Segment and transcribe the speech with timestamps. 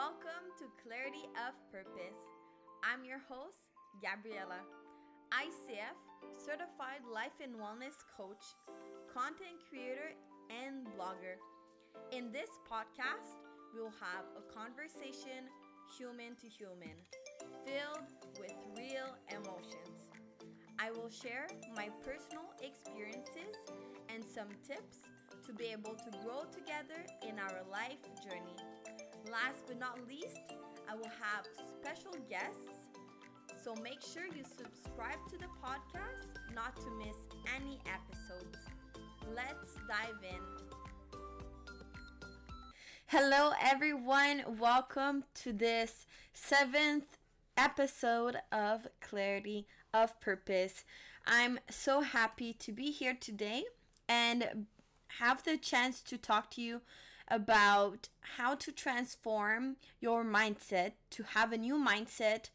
[0.00, 2.16] Welcome to Clarity of Purpose.
[2.80, 3.68] I'm your host,
[4.00, 4.64] Gabriela,
[5.28, 5.92] ICF
[6.40, 8.40] certified life and wellness coach,
[9.12, 10.16] content creator,
[10.48, 11.36] and blogger.
[12.16, 13.44] In this podcast,
[13.76, 15.52] we'll have a conversation
[15.92, 16.96] human to human,
[17.68, 18.08] filled
[18.40, 20.00] with real emotions.
[20.80, 21.44] I will share
[21.76, 23.52] my personal experiences
[24.08, 25.04] and some tips
[25.44, 28.56] to be able to grow together in our life journey.
[29.28, 30.40] Last but not least,
[30.88, 31.46] I will have
[31.76, 32.88] special guests.
[33.62, 37.16] So make sure you subscribe to the podcast not to miss
[37.54, 38.56] any episodes.
[39.34, 40.40] Let's dive in.
[43.06, 44.42] Hello, everyone.
[44.58, 47.18] Welcome to this seventh
[47.56, 50.84] episode of Clarity of Purpose.
[51.26, 53.64] I'm so happy to be here today
[54.08, 54.66] and
[55.18, 56.80] have the chance to talk to you
[57.30, 62.50] about how to transform your mindset to have a new mindset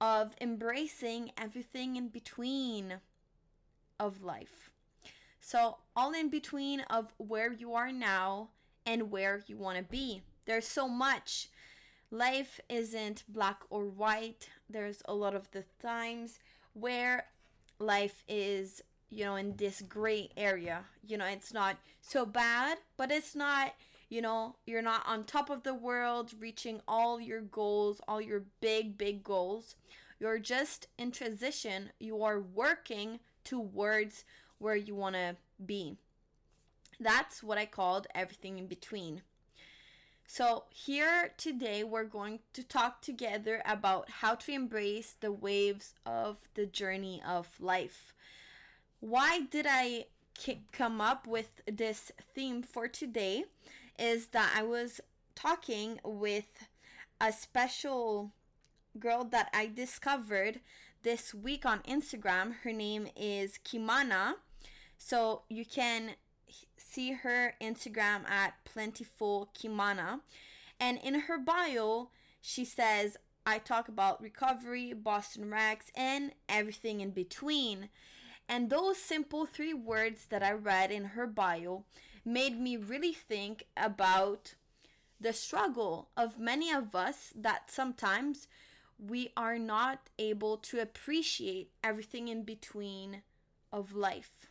[0.00, 2.94] of embracing everything in between
[3.98, 4.70] of life.
[5.40, 8.48] So, all in between of where you are now
[8.86, 10.22] and where you want to be.
[10.46, 11.48] There's so much.
[12.10, 14.48] Life isn't black or white.
[14.68, 16.38] There's a lot of the times
[16.72, 17.26] where
[17.78, 18.82] life is
[19.14, 20.84] you know, in this gray area.
[21.06, 23.74] You know, it's not so bad, but it's not,
[24.14, 28.44] you know, you're not on top of the world reaching all your goals, all your
[28.60, 29.74] big, big goals.
[30.20, 31.90] You're just in transition.
[31.98, 34.24] You are working towards
[34.58, 35.34] where you want to
[35.66, 35.96] be.
[37.00, 39.22] That's what I called everything in between.
[40.28, 46.38] So, here today, we're going to talk together about how to embrace the waves of
[46.54, 48.14] the journey of life
[49.04, 50.06] why did I
[50.72, 53.44] come up with this theme for today
[53.98, 55.00] is that I was
[55.34, 56.66] talking with
[57.20, 58.32] a special
[58.98, 60.60] girl that I discovered
[61.02, 62.54] this week on Instagram.
[62.62, 64.34] Her name is Kimana.
[64.98, 66.12] So you can
[66.76, 70.20] see her Instagram at plentiful Kimana.
[70.80, 72.10] And in her bio,
[72.40, 73.16] she says,
[73.46, 77.90] I talk about recovery, Boston Rex, and everything in between.
[78.48, 81.84] And those simple three words that I read in her bio
[82.24, 84.54] made me really think about
[85.20, 88.48] the struggle of many of us that sometimes
[88.98, 93.22] we are not able to appreciate everything in between
[93.72, 94.46] of life.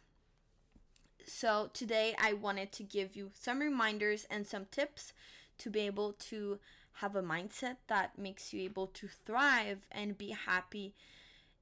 [1.26, 5.14] So, today I wanted to give you some reminders and some tips
[5.60, 6.60] to be able to
[6.98, 10.94] have a mindset that makes you able to thrive and be happy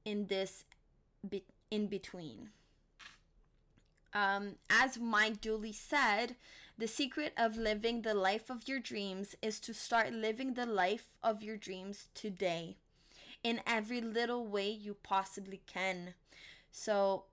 [0.04, 0.64] in this
[1.70, 2.50] in between.
[4.14, 6.36] Um, as Mike Dooley said,
[6.78, 11.16] the secret of living the life of your dreams is to start living the life
[11.22, 12.76] of your dreams today
[13.42, 16.14] in every little way you possibly can.
[16.70, 17.24] So,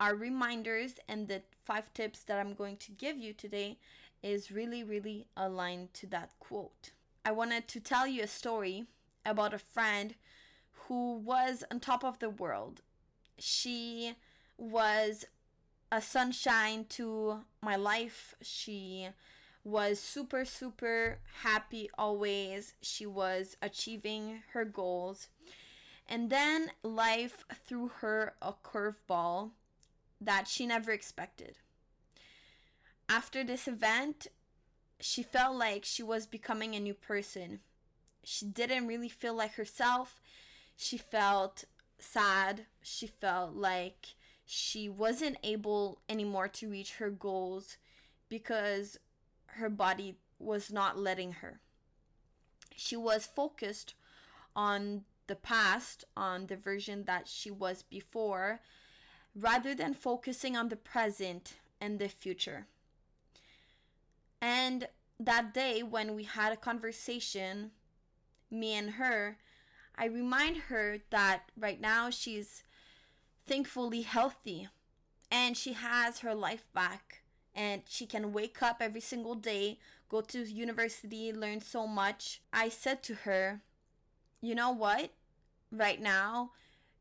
[0.00, 3.78] our reminders and the five tips that I'm going to give you today
[4.22, 6.90] is really, really aligned to that quote.
[7.24, 8.86] I wanted to tell you a story
[9.24, 10.14] about a friend
[10.88, 12.82] who was on top of the world
[13.38, 14.14] she
[14.56, 15.24] was
[15.92, 18.34] a sunshine to my life.
[18.40, 19.08] She
[19.62, 22.72] was super, super happy always.
[22.80, 25.28] She was achieving her goals.
[26.08, 29.50] And then life threw her a curveball
[30.18, 31.56] that she never expected.
[33.06, 34.28] After this event,
[34.98, 37.60] she felt like she was becoming a new person.
[38.24, 40.22] She didn't really feel like herself.
[40.74, 41.64] She felt
[41.98, 42.62] sad.
[42.80, 44.14] She felt like
[44.52, 47.78] she wasn't able anymore to reach her goals
[48.28, 48.98] because
[49.46, 51.60] her body was not letting her.
[52.76, 53.94] She was focused
[54.54, 58.60] on the past, on the version that she was before,
[59.34, 62.66] rather than focusing on the present and the future.
[64.42, 64.88] And
[65.18, 67.70] that day, when we had a conversation,
[68.50, 69.38] me and her,
[69.96, 72.64] I remind her that right now she's
[73.46, 74.68] thankfully healthy
[75.30, 77.22] and she has her life back
[77.54, 79.78] and she can wake up every single day,
[80.08, 82.40] go to university, learn so much.
[82.52, 83.62] I said to her,
[84.40, 85.10] you know what?
[85.70, 86.52] Right now,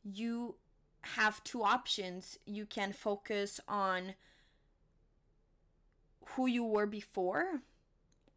[0.03, 0.55] you
[1.01, 2.38] have two options.
[2.45, 4.15] You can focus on
[6.35, 7.61] who you were before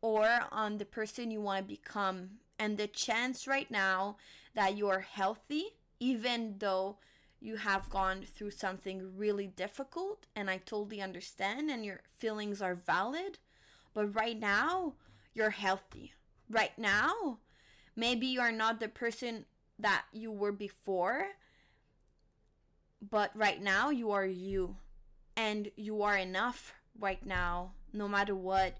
[0.00, 4.16] or on the person you want to become and the chance right now
[4.54, 6.98] that you're healthy, even though
[7.44, 12.74] you have gone through something really difficult, and I totally understand, and your feelings are
[12.74, 13.38] valid,
[13.94, 14.94] but right now
[15.34, 16.12] you're healthy.
[16.50, 17.38] right now.
[17.96, 19.46] Maybe you are not the person
[19.78, 21.26] that you were before,
[23.00, 24.76] but right now you are you.
[25.36, 28.78] And you are enough right now, no matter what.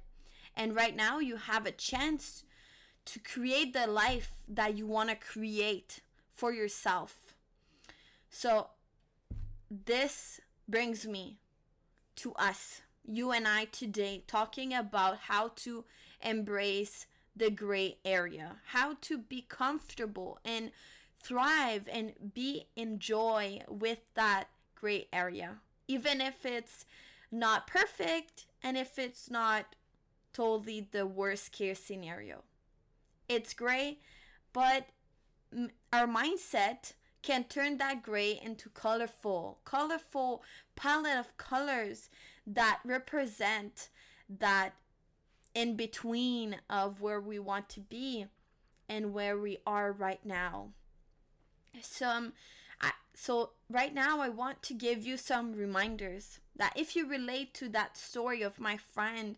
[0.56, 2.44] And right now you have a chance
[3.06, 6.00] to create the life that you want to create
[6.32, 7.23] for yourself.
[8.36, 8.70] So,
[9.70, 11.38] this brings me
[12.16, 15.84] to us, you and I today, talking about how to
[16.20, 20.72] embrace the gray area, how to be comfortable and
[21.22, 26.86] thrive and be in joy with that gray area, even if it's
[27.31, 29.76] not perfect and if it's not
[30.32, 32.42] totally the worst case scenario.
[33.28, 34.00] It's gray,
[34.52, 34.88] but
[35.92, 40.42] our mindset can turn that gray into colorful, colorful
[40.76, 42.10] palette of colors
[42.46, 43.88] that represent
[44.28, 44.74] that
[45.54, 48.26] in between of where we want to be
[48.90, 50.68] and where we are right now.
[51.80, 52.32] Some um,
[52.82, 57.54] I, so right now I want to give you some reminders that if you relate
[57.54, 59.36] to that story of my friend,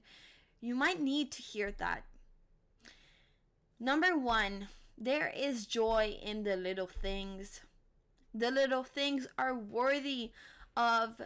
[0.60, 2.02] you might need to hear that.
[3.78, 4.66] Number 1,
[4.98, 7.60] there is joy in the little things.
[8.36, 10.32] The little things are worthy
[10.76, 11.22] of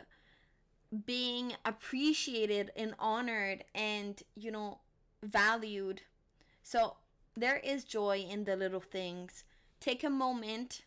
[1.07, 4.79] being appreciated and honored and, you know,
[5.21, 6.03] valued.
[6.63, 6.97] So
[7.37, 9.43] there is joy in the little things.
[9.81, 10.83] Take a moment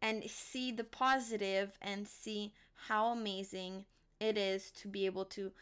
[0.00, 2.54] and see the positive and see
[2.86, 3.84] how amazing
[4.20, 5.52] it is to be able to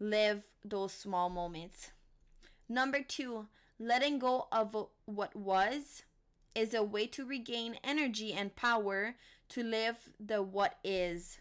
[0.00, 1.92] live those small moments.
[2.68, 3.46] Number two,
[3.78, 4.74] letting go of
[5.04, 6.02] what was
[6.54, 9.16] is a way to regain energy and power
[9.48, 11.38] to live the what is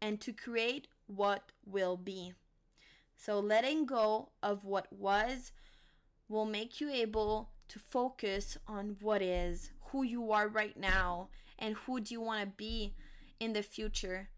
[0.00, 2.32] and to create what will be.
[3.16, 5.52] So, letting go of what was
[6.28, 11.76] will make you able to focus on what is, who you are right now, and
[11.76, 12.94] who do you want to be
[13.38, 14.28] in the future.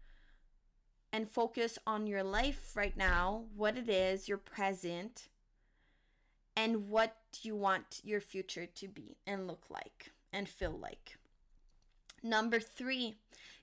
[1.11, 5.29] And focus on your life right now, what it is, your present,
[6.55, 11.17] and what you want your future to be and look like and feel like.
[12.21, 13.15] Number three,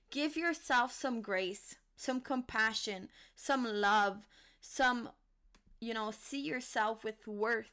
[0.09, 4.27] give yourself some grace some compassion, some love,
[4.59, 5.09] some,
[5.79, 7.71] you know, see yourself with worth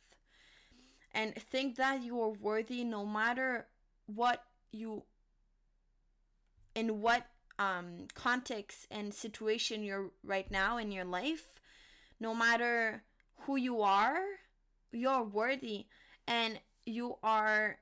[1.12, 3.66] and think that you are worthy no matter
[4.06, 5.02] what you,
[6.74, 7.26] in what
[7.58, 11.58] um, context and situation you're right now in your life,
[12.20, 13.02] no matter
[13.42, 14.20] who you are,
[14.92, 15.86] you're worthy
[16.26, 17.78] and you are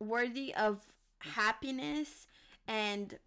[0.00, 0.80] worthy of
[1.20, 2.26] happiness
[2.66, 3.18] and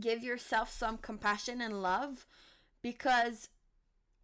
[0.00, 2.26] give yourself some compassion and love
[2.82, 3.48] because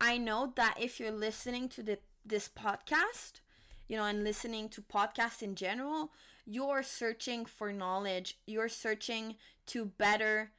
[0.00, 3.40] I know that if you're listening to the, this podcast,
[3.88, 6.10] you know, and listening to podcasts in general,
[6.46, 8.38] you're searching for knowledge.
[8.46, 9.36] You're searching
[9.66, 10.52] to better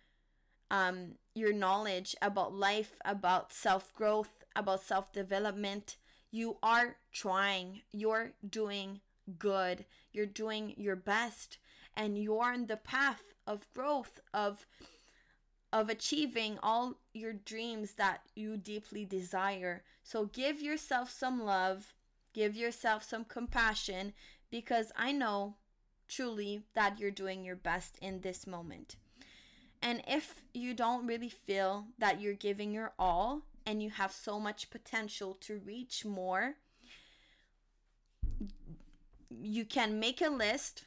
[0.70, 5.98] um, your knowledge about life, about self growth, about self development.
[6.32, 9.02] You are trying, you're doing
[9.38, 11.58] good, you're doing your best,
[11.96, 14.66] and you're on the path of growth, of
[15.74, 19.84] of achieving all your dreams that you deeply desire.
[20.04, 21.94] So give yourself some love,
[22.34, 24.12] give yourself some compassion,
[24.50, 25.56] because I know
[26.10, 28.98] truly that you're doing your best in this moment.
[29.82, 34.40] And if you don't really feel that you're giving your all and you have so
[34.40, 36.56] much potential to reach more,
[39.40, 40.86] you can make a list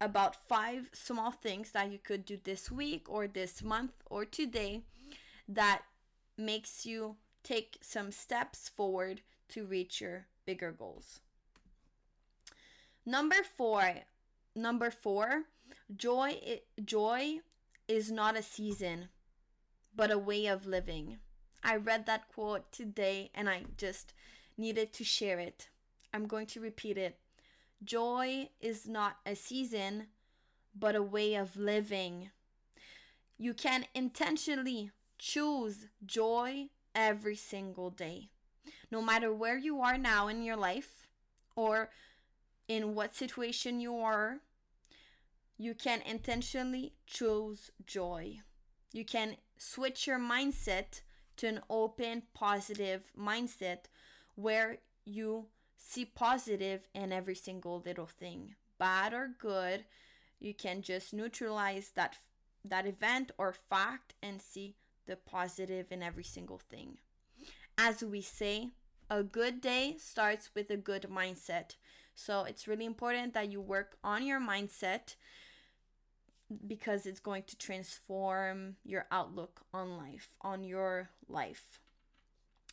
[0.00, 4.82] about five small things that you could do this week or this month or today
[5.48, 5.82] that
[6.36, 11.20] makes you take some steps forward to reach your bigger goals.
[13.04, 13.94] Number 4,
[14.54, 15.42] number 4,
[15.96, 17.40] joy joy
[17.88, 19.08] is not a season
[19.94, 21.18] but a way of living.
[21.62, 24.14] I read that quote today and I just
[24.56, 25.68] needed to share it.
[26.14, 27.18] I'm going to repeat it.
[27.82, 30.06] Joy is not a season,
[30.74, 32.30] but a way of living.
[33.38, 38.28] You can intentionally choose joy every single day.
[38.90, 41.06] No matter where you are now in your life
[41.56, 41.90] or
[42.68, 44.38] in what situation you are,
[45.56, 48.40] you can intentionally choose joy.
[48.92, 51.00] You can switch your mindset
[51.38, 53.84] to an open, positive mindset
[54.34, 55.46] where you
[55.82, 59.84] see positive in every single little thing, bad or good.
[60.38, 62.16] You can just neutralize that
[62.64, 66.98] that event or fact and see the positive in every single thing.
[67.76, 68.68] As we say,
[69.10, 71.74] a good day starts with a good mindset.
[72.14, 75.16] So it's really important that you work on your mindset
[76.66, 81.80] because it's going to transform your outlook on life, on your life.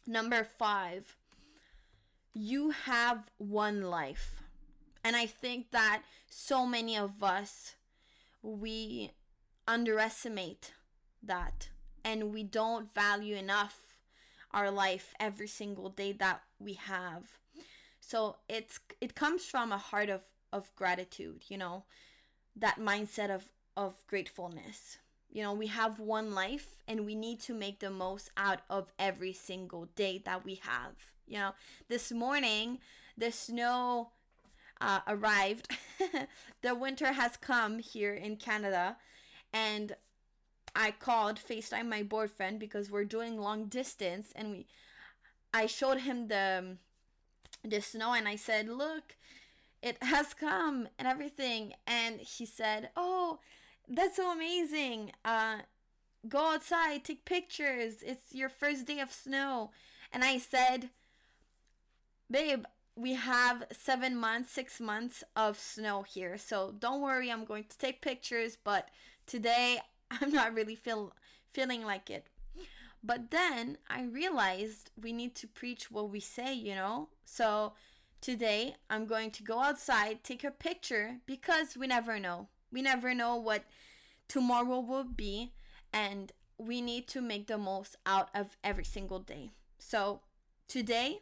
[0.06, 1.16] Number five,
[2.34, 4.42] you have one life.
[5.04, 7.76] And I think that so many of us,
[8.42, 9.12] we
[9.68, 10.74] underestimate
[11.24, 11.70] that
[12.04, 13.96] and we don't value enough
[14.52, 17.40] our life every single day that we have.
[18.00, 21.84] So it's it comes from a heart of of gratitude, you know,
[22.56, 23.46] that mindset of
[23.78, 24.98] of gratefulness.
[25.32, 28.92] You know, we have one life and we need to make the most out of
[28.98, 30.96] every single day that we have.
[31.30, 31.52] You know,
[31.88, 32.80] this morning
[33.18, 34.10] the snow
[34.82, 35.68] uh, arrived.
[36.62, 38.98] the winter has come here in Canada
[39.54, 39.96] and
[40.76, 44.68] I called FaceTime my boyfriend because we're doing long distance and we
[45.54, 46.78] I showed him the
[47.64, 49.16] the snow and I said, "Look,
[49.82, 53.40] it has come and everything." And he said, "Oh,
[53.88, 55.12] that's so amazing.
[55.26, 55.60] Uh
[56.28, 58.04] go outside, take pictures.
[58.04, 59.72] It's your first day of snow."
[60.12, 60.90] And I said,
[62.30, 66.38] "Babe, we have 7 months, 6 months of snow here.
[66.38, 68.90] So don't worry, I'm going to take pictures, but
[69.26, 69.80] today
[70.12, 71.14] I'm not really feel
[71.52, 72.28] feeling like it.
[73.02, 77.10] But then I realized we need to preach what we say, you know?
[77.24, 77.74] So
[78.20, 82.50] today I'm going to go outside, take a picture because we never know.
[82.72, 83.64] We never know what
[84.28, 85.54] tomorrow will be
[85.94, 89.52] and we need to make the most out of every single day.
[89.78, 90.20] So
[90.68, 91.22] today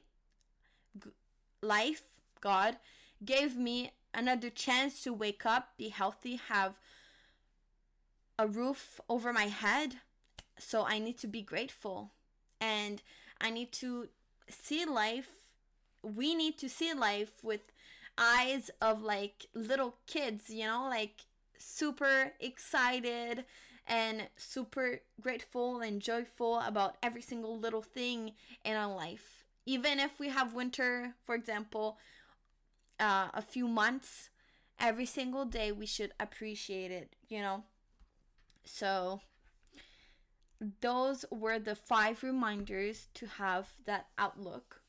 [1.62, 2.04] life,
[2.42, 2.78] God
[3.24, 6.80] gave me another chance to wake up, be healthy, have
[8.38, 9.96] a roof over my head.
[10.60, 12.12] So I need to be grateful.
[12.60, 13.02] And
[13.40, 14.10] I need to
[14.50, 15.30] see life.
[16.02, 17.62] We need to see life with
[18.18, 21.26] eyes of like little kids, you know, like
[21.58, 23.46] super excited
[23.88, 28.34] and super grateful and joyful about every single little thing
[28.66, 29.37] in our life.
[29.68, 31.98] Even if we have winter, for example,
[33.02, 34.30] uh, a few months,
[34.80, 37.66] every single day we should appreciate it, you know.
[38.64, 39.20] So,
[40.80, 44.82] those were the five reminders to have that outlook.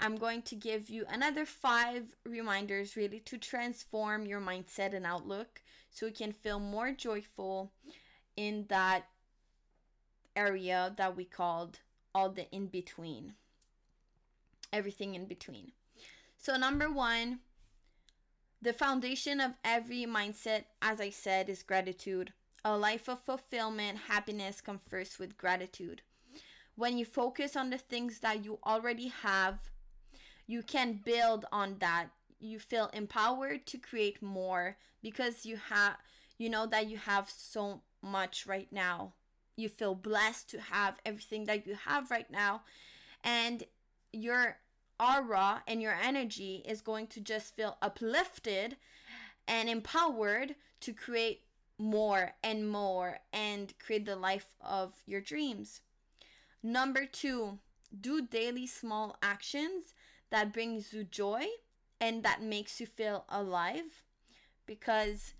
[0.00, 5.62] I'm going to give you another five reminders really to transform your mindset and outlook
[5.90, 7.70] so you can feel more joyful
[8.36, 9.04] in that
[10.34, 11.78] area that we called
[12.12, 13.34] all the in between.
[14.72, 15.72] Everything in between.
[16.36, 17.40] So, number one,
[18.60, 22.32] the foundation of every mindset, as I said, is gratitude.
[22.64, 26.02] A life of fulfillment, happiness comes first with gratitude.
[26.74, 29.58] When you focus on the things that you already have,
[30.46, 32.08] you can build on that.
[32.38, 35.96] You feel empowered to create more because you have
[36.38, 39.12] you know that you have so much right now.
[39.56, 42.62] You feel blessed to have everything that you have right now
[43.22, 43.64] and
[44.12, 44.58] your
[45.02, 48.76] aura and your energy is going to just feel uplifted
[49.48, 51.42] and empowered to create
[51.78, 55.80] more and more and create the life of your dreams.
[56.62, 57.58] Number two,
[57.98, 59.94] do daily small actions
[60.30, 61.44] that brings you joy
[62.00, 64.04] and that makes you feel alive
[64.66, 65.34] because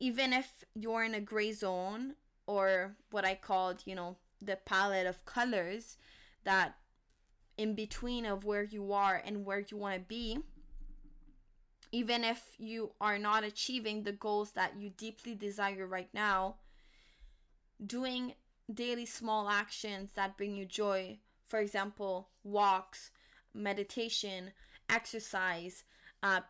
[0.00, 2.14] even if you're in a gray zone
[2.46, 5.96] or what I called, you know, the palette of colors
[6.44, 6.76] that
[7.58, 10.38] in between of where you are and where you want to be,
[11.90, 16.54] even if you are not achieving the goals that you deeply desire right now,
[17.84, 18.34] doing
[18.72, 23.10] daily small actions that bring you joy, for example, walks,
[23.52, 24.52] meditation,
[24.88, 25.82] exercise,
[26.22, 26.40] uh,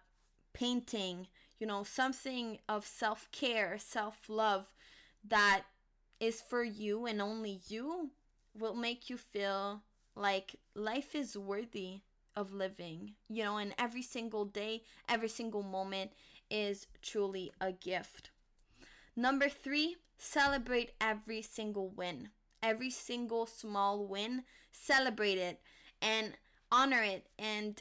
[0.53, 1.27] painting,
[1.59, 4.67] you know, something of self care, self love
[5.27, 5.63] that
[6.21, 8.11] is for you and only you
[8.59, 9.83] will make you feel
[10.19, 12.01] like life is worthy
[12.37, 16.13] of living, you know, and every single day, every single moment
[16.51, 18.31] is truly a gift.
[19.17, 22.31] Number three, celebrate every single win.
[22.63, 25.61] Every single small win, celebrate it
[26.03, 26.33] and
[26.71, 27.81] honor it and,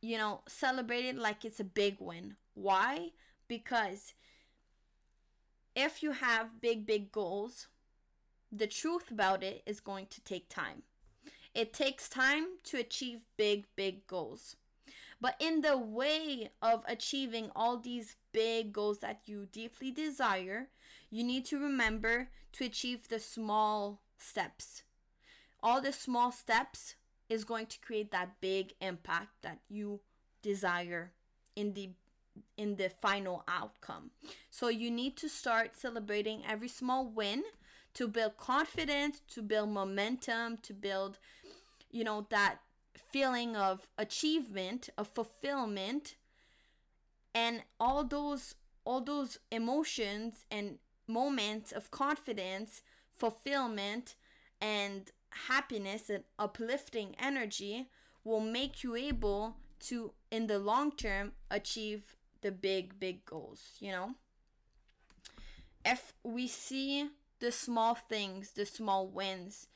[0.00, 2.36] you know, celebrate it like it's a big win.
[2.54, 3.10] Why?
[3.46, 4.14] Because
[5.76, 7.68] if you have big, big goals,
[8.50, 10.82] the truth about it is going to take time.
[11.54, 14.56] It takes time to achieve big, big goals.
[15.20, 20.68] But in the way of achieving all these big goals that you deeply desire,
[21.10, 24.82] you need to remember to achieve the small steps.
[25.60, 26.94] All the small steps
[27.28, 30.00] is going to create that big impact that you
[30.42, 31.12] desire
[31.56, 31.90] in the
[32.56, 34.12] in the final outcome.
[34.48, 37.42] So you need to start celebrating every small win
[37.94, 41.18] to build confidence, to build momentum, to build
[41.90, 42.58] you know that
[43.12, 46.16] feeling of achievement, of fulfillment
[47.34, 48.54] and all those
[48.84, 52.82] all those emotions and moments of confidence,
[53.16, 54.14] fulfillment
[54.60, 55.10] and
[55.48, 57.88] happiness and uplifting energy
[58.24, 63.92] will make you able to in the long term achieve the big big goals you
[63.92, 64.14] know?
[65.84, 67.08] If we see
[67.40, 69.68] the small things the small wins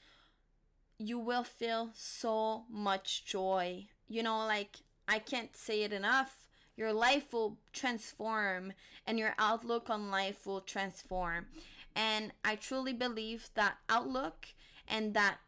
[1.08, 3.86] you will feel so much joy.
[4.08, 4.78] You know like
[5.08, 6.48] i can't say it enough.
[6.76, 8.72] Your life will transform
[9.06, 11.46] and your outlook on life will transform.
[11.94, 14.48] And i truly believe that outlook
[14.88, 15.38] and that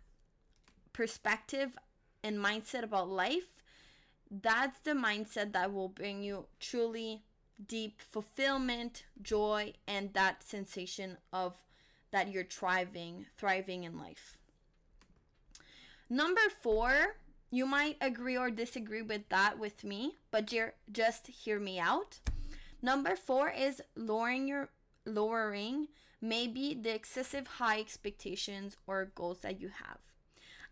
[0.93, 1.77] perspective
[2.23, 3.55] and mindset about life
[4.31, 7.23] that's the mindset that will bring you truly
[7.65, 11.55] deep fulfillment, joy, and that sensation of
[12.11, 14.37] that you're thriving, thriving in life.
[16.11, 17.17] Number four,
[17.51, 20.53] you might agree or disagree with that with me, but
[20.93, 22.21] just hear me out.
[22.83, 24.71] Number four is lowering your
[25.07, 25.89] lowering
[26.25, 29.99] maybe the excessive high expectations or goals that you have.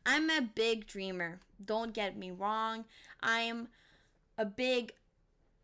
[0.05, 1.41] I'm a big dreamer.
[1.65, 2.87] Don't get me wrong.
[3.23, 3.69] I'm
[4.37, 4.93] a big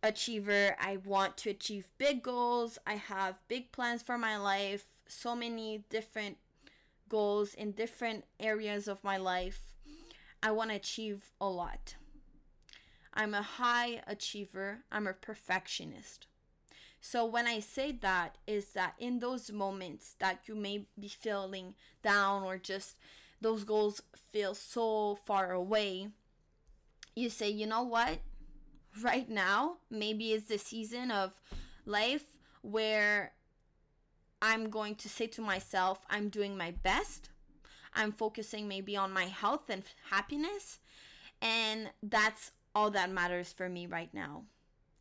[0.02, 0.76] achiever.
[0.78, 2.78] I want to achieve big goals.
[2.87, 4.84] I have big plans for my life.
[5.08, 6.37] So many different
[7.08, 9.60] goals in different areas of my life.
[10.42, 11.96] I want to achieve a lot.
[13.12, 14.84] I'm a high achiever.
[14.92, 16.26] I'm a perfectionist.
[17.00, 21.74] So when I say that is that in those moments that you may be feeling
[22.02, 22.96] down or just
[23.40, 26.08] those goals feel so far away,
[27.14, 28.18] you say, you know what?
[29.00, 31.40] Right now, maybe it's the season of
[31.84, 32.24] life
[32.62, 33.32] where
[34.40, 37.30] I'm going to say to myself, I'm doing my best.
[37.94, 40.78] I'm focusing maybe on my health and happiness.
[41.40, 44.44] And that's all that matters for me right now.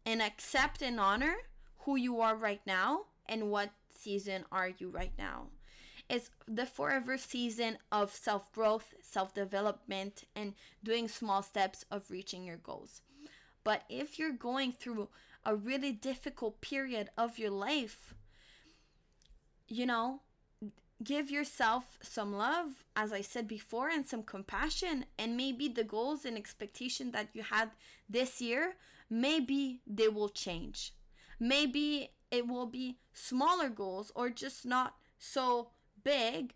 [0.06, 1.36] And accept and honor
[1.80, 5.48] who you are right now and what season are you right now.
[6.10, 12.44] It's the forever season of self growth, self development, and doing small steps of reaching
[12.44, 13.02] your goals.
[13.64, 15.10] But if you're going through
[15.46, 18.14] a really difficult period of your life,
[19.68, 20.22] you know,
[21.04, 25.06] give yourself some love, as I said before, and some compassion.
[25.18, 27.72] And maybe the goals and expectation that you had
[28.10, 28.76] this year,
[29.10, 30.94] maybe they will change.
[31.40, 35.70] Maybe it will be smaller goals or just not so
[36.04, 36.54] big,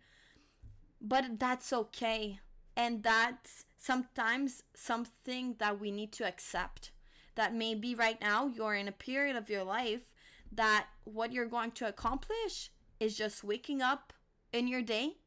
[1.00, 2.40] but that's okay.
[2.76, 6.92] And that's sometimes something that we need to accept.
[7.36, 10.12] That maybe right now you're in a period of your life
[10.52, 14.14] that what you're going to accomplish is just waking up
[14.54, 15.18] in your day,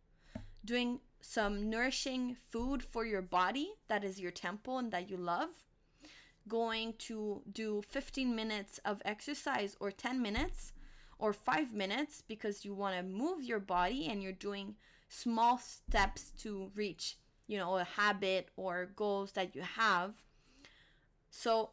[0.64, 5.48] doing some nourishing food for your body that is your temple and that you love,
[6.46, 10.72] going to do 15 minutes of exercise or 10 minutes
[11.18, 14.76] or five minutes because you want to move your body and you're doing
[15.08, 17.16] small steps to reach,
[17.48, 20.12] you know, a habit or goals that you have.
[21.28, 21.70] So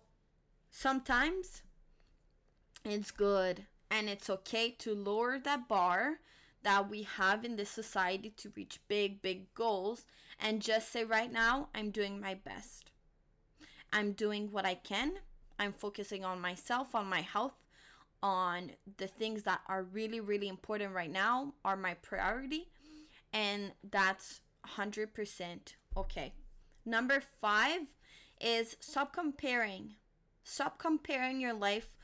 [0.72, 1.62] sometimes
[2.84, 6.20] it's good and it's okay to lower that bar
[6.64, 10.06] that we have in this society to reach big, big goals
[10.40, 12.92] and just say, right now, I'm doing my best.
[13.92, 15.14] I'm doing what I can.
[15.60, 17.56] I'm focusing on myself, on my health,
[18.24, 22.70] on the things that are really, really important right now, are my priority.
[23.34, 24.42] And that's
[24.78, 26.34] 100% okay.
[26.86, 27.82] Number five
[28.40, 29.96] is stop comparing.
[30.44, 31.96] Stop comparing your life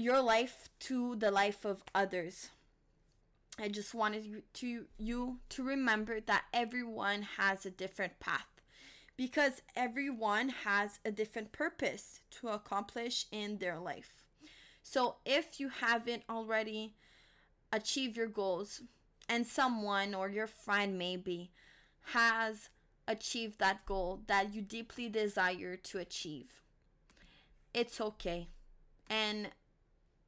[0.00, 2.50] your life to the life of others.
[3.58, 8.46] I just wanted you to you to remember that everyone has a different path
[9.16, 14.24] because everyone has a different purpose to accomplish in their life.
[14.82, 16.94] So if you haven't already
[17.70, 18.80] achieved your goals
[19.28, 21.50] and someone or your friend maybe
[22.14, 22.70] has
[23.06, 26.62] achieved that goal that you deeply desire to achieve,
[27.74, 28.48] it's okay.
[29.10, 29.50] And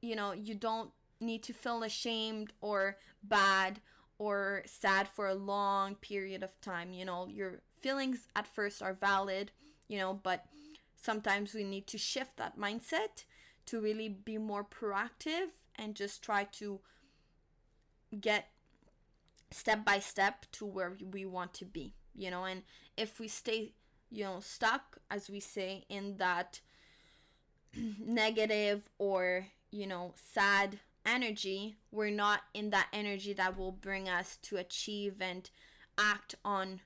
[0.03, 3.81] you know, you don't need to feel ashamed or bad
[4.19, 6.93] or sad for a long period of time.
[6.93, 9.53] You know, your feelings at first are valid,
[9.89, 10.47] you know, but
[10.97, 13.25] sometimes we need to shift that mindset
[13.67, 16.81] to really be more proactive and just try to
[18.21, 18.49] get
[19.51, 21.95] step by step to where we want to be.
[22.15, 22.63] you know, and
[22.99, 23.73] if we stay,
[24.11, 26.61] you know, stuck, as we say, in that
[27.99, 34.39] negative or, you know, sad energy, we're not in that energy that will bring us
[34.43, 35.51] to achieve and
[35.99, 36.81] act on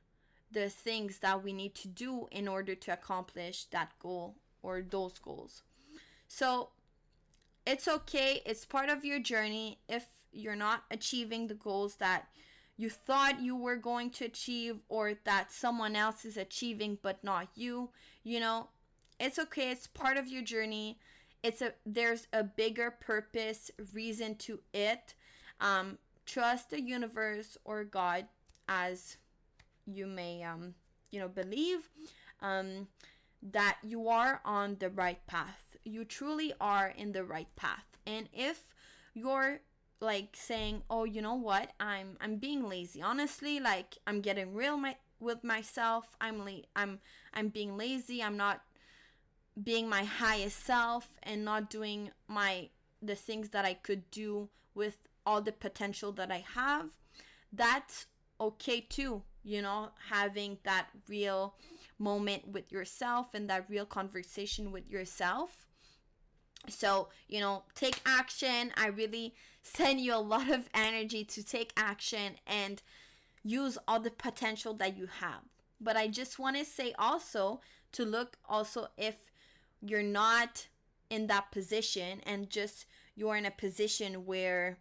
[0.51, 5.19] the things that we need to do in order to accomplish that goal or those
[5.19, 5.63] goals.
[6.29, 6.71] So
[7.67, 12.29] it's okay, it's part of your journey if you're not achieving the goals that
[12.77, 17.49] you thought you were going to achieve or that someone else is achieving but not
[17.55, 17.91] you.
[18.23, 18.69] You know,
[19.19, 20.99] it's okay, it's part of your journey.
[21.47, 25.15] It's a there's a bigger purpose, reason to it.
[25.61, 28.27] Um, trust the universe or God
[28.69, 29.17] as
[29.87, 30.75] you may um
[31.11, 31.89] you know believe
[32.43, 32.89] um
[33.43, 35.77] that you are on the right path.
[35.85, 37.85] You truly are in the right path.
[38.07, 38.75] And if
[39.15, 39.61] you're
[40.01, 41.73] like saying, "Oh, you know what?
[41.81, 46.17] I'm I'm being lazy." Honestly, like I'm getting real my with myself.
[46.21, 47.01] I'm la- I'm
[47.35, 48.23] I'm being lazy.
[48.23, 48.63] I'm not
[49.63, 52.69] being my highest self and not doing my
[53.03, 56.91] the things that I could do with all the potential that I have.
[57.53, 58.07] That's
[58.41, 61.55] okay too, you know, having that real
[61.99, 65.67] moment with yourself and that real conversation with yourself.
[66.69, 68.73] So, you know, take action.
[68.77, 72.83] I really send you a lot of energy to take action and
[73.43, 75.43] use all the potential that you have.
[75.81, 77.61] But I just want to say also
[77.93, 79.17] to look also if
[79.89, 80.67] you're not
[81.11, 84.79] in that position and just you're in a position where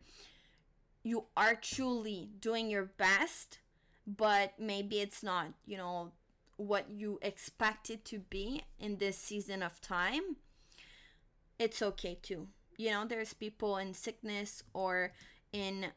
[1.03, 3.59] you are truly doing your best,
[4.07, 6.11] but maybe it's not, you know,
[6.57, 10.37] what you expect it to be in this season of time,
[11.59, 12.47] it's okay too.
[12.77, 15.13] You know, there's people in sickness or
[15.53, 15.87] in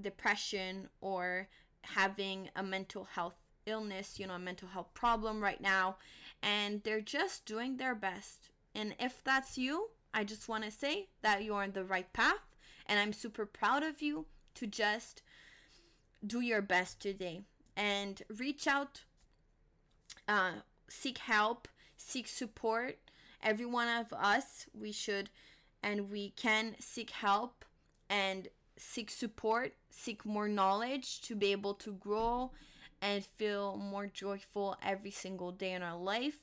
[0.00, 1.48] depression or
[1.82, 5.96] having a mental health illness, you know, a mental health problem right now,
[6.42, 8.50] and they're just doing their best.
[8.74, 12.56] And if that's you, I just want to say that you're on the right path,
[12.86, 15.22] and I'm super proud of you to just
[16.26, 17.42] do your best today
[17.76, 19.02] and reach out,
[20.26, 20.52] uh,
[20.88, 22.98] seek help, seek support.
[23.42, 25.30] Every one of us, we should
[25.82, 27.64] and we can seek help
[28.10, 32.50] and seek support, seek more knowledge to be able to grow
[33.00, 36.40] and feel more joyful every single day in our life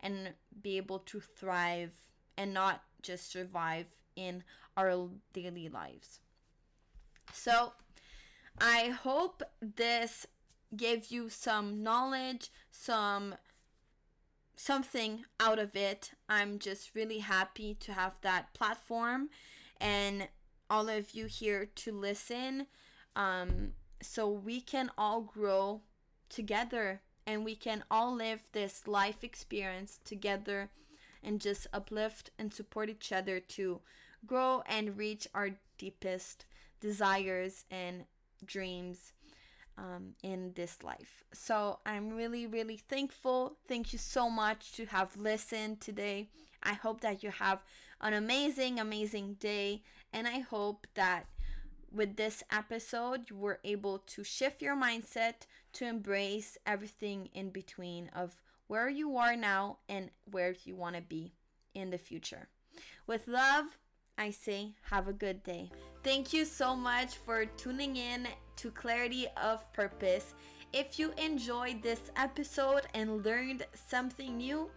[0.00, 1.92] and be able to thrive
[2.36, 4.44] and not just survive in
[4.76, 6.20] our daily lives.
[7.32, 7.72] So,
[8.60, 10.26] I hope this
[10.76, 13.34] gave you some knowledge, some
[14.56, 16.10] something out of it.
[16.28, 19.30] I'm just really happy to have that platform
[19.80, 20.28] and
[20.68, 22.66] all of you here to listen
[23.14, 25.80] um, so we can all grow
[26.28, 30.70] together and we can all live this life experience together
[31.22, 33.80] and just uplift and support each other to
[34.26, 36.46] grow and reach our deepest
[36.80, 38.04] desires and
[38.44, 39.12] dreams
[39.76, 41.24] um, in this life.
[41.32, 43.56] So I'm really, really thankful.
[43.68, 46.28] Thank you so much to have listened today.
[46.62, 47.60] I hope that you have
[48.00, 49.82] an amazing, amazing day.
[50.12, 51.26] And I hope that
[51.92, 58.10] with this episode, you were able to shift your mindset to embrace everything in between
[58.14, 61.32] of where you are now and where you want to be
[61.74, 62.48] in the future.
[63.06, 63.78] With love,
[64.18, 65.70] I say have a good day.
[66.02, 68.26] Thank you so much for tuning in
[68.56, 70.34] to Clarity of Purpose.
[70.72, 74.70] If you enjoyed this episode and learned something new,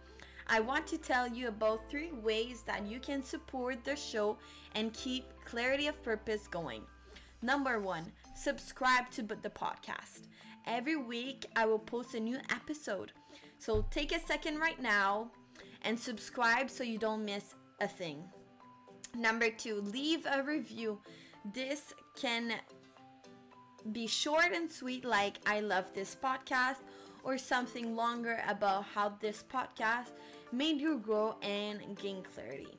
[0.46, 4.38] I want to tell you about three ways that you can support the show
[4.74, 6.82] and keep Clarity of Purpose going.
[7.42, 10.28] Number one, subscribe to the podcast.
[10.66, 13.12] Every week, I will post a new episode.
[13.58, 15.30] So take a second right now
[15.82, 18.24] and subscribe so you don't miss a thing.
[19.16, 20.98] Number two, leave a review.
[21.52, 22.54] This can
[23.90, 26.76] be short and sweet, like I love this podcast,
[27.24, 30.10] or something longer about how this podcast
[30.52, 32.78] made you grow and gain clarity.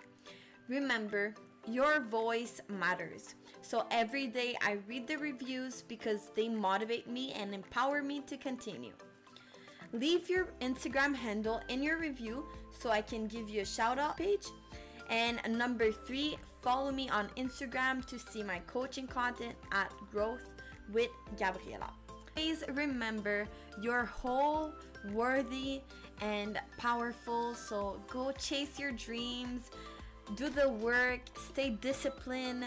[0.67, 1.35] Remember,
[1.67, 3.35] your voice matters.
[3.63, 8.37] So every day I read the reviews because they motivate me and empower me to
[8.37, 8.91] continue.
[9.93, 12.45] Leave your Instagram handle in your review
[12.77, 14.47] so I can give you a shout out page
[15.09, 20.49] and number three, follow me on Instagram to see my coaching content at Growth
[20.91, 21.91] with Gabriela.
[22.35, 23.47] Please remember
[23.81, 24.73] you're whole,
[25.11, 25.81] worthy,
[26.21, 27.53] and powerful.
[27.53, 29.71] So go chase your dreams,
[30.35, 31.21] do the work,
[31.51, 32.65] stay disciplined,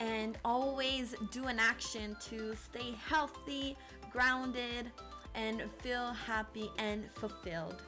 [0.00, 3.76] and always do an action to stay healthy,
[4.10, 4.90] grounded,
[5.34, 7.82] and feel happy and fulfilled.